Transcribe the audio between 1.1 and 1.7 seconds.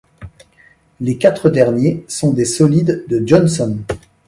quatre